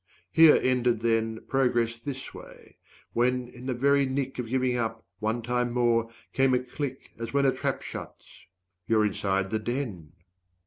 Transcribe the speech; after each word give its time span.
Here 0.31 0.57
ended, 0.59 1.01
then, 1.01 1.41
Progress 1.45 1.99
this 1.99 2.33
way. 2.33 2.77
When, 3.13 3.47
in 3.49 3.67
the 3.67 3.75
very 3.75 4.07
nick 4.07 4.39
Of 4.39 4.49
giving 4.49 4.75
up, 4.75 5.05
one 5.19 5.43
time 5.43 5.71
more, 5.71 6.09
came 6.33 6.55
a 6.55 6.59
click 6.63 7.11
As 7.19 7.33
when 7.35 7.45
a 7.45 7.51
trap 7.51 7.83
shuts 7.83 8.25
you're 8.87 9.05
inside 9.05 9.51
the 9.51 9.59
den! 9.59 10.13